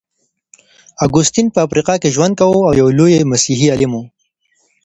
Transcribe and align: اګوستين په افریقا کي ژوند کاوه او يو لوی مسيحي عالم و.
اګوستين 1.05 1.47
په 1.53 1.59
افریقا 1.65 1.95
کي 2.01 2.09
ژوند 2.15 2.33
کاوه 2.39 2.59
او 2.67 2.73
يو 2.81 2.87
لوی 2.97 3.29
مسيحي 3.31 3.67
عالم 3.71 3.91
و. 3.97 4.01